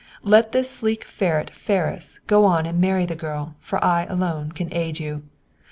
[0.23, 4.73] Let this sleek ferret Ferris, go on and marry the girl, for I, alone, can
[4.73, 5.21] aid you.